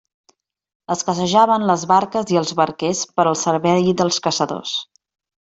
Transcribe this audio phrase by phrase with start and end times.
[0.95, 4.75] Escassejaven les barques i els barquers per al servei dels caçadors.